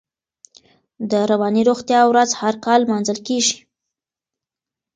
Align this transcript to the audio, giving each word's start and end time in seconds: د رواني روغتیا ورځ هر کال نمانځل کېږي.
د 1.11 1.13
رواني 1.31 1.61
روغتیا 1.69 2.01
ورځ 2.07 2.29
هر 2.41 2.55
کال 2.65 2.79
نمانځل 2.85 3.19
کېږي. 3.27 3.57